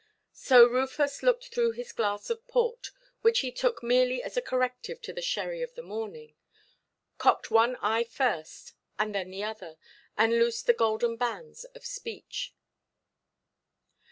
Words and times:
So 0.33 0.65
Rufus 0.67 1.21
looked 1.21 1.49
through 1.49 1.73
his 1.73 1.91
glass 1.91 2.31
of 2.31 2.47
port, 2.47 2.89
which 3.21 3.41
he 3.41 3.51
took 3.51 3.83
merely 3.83 4.23
as 4.23 4.35
a 4.35 4.41
corrective 4.41 4.99
to 5.03 5.13
the 5.13 5.21
sherry 5.21 5.61
of 5.61 5.75
the 5.75 5.83
morning, 5.83 6.33
cocked 7.19 7.51
one 7.51 7.75
eye 7.81 8.05
first, 8.05 8.73
and 8.97 9.13
then 9.13 9.29
the 9.29 9.43
other, 9.43 9.77
and 10.17 10.39
loosed 10.39 10.65
the 10.65 10.73
golden 10.73 11.17
bands 11.17 11.65
of 11.75 11.85
speech. 11.85 12.55